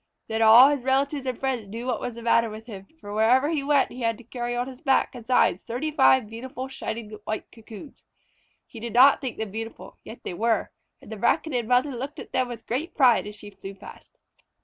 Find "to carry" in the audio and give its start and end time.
4.17-4.55